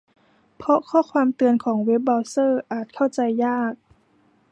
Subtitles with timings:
[0.57, 3.73] เพราะข้อความเตือนของเว็บเบราว์เซอร์อาจเข้าใจยาก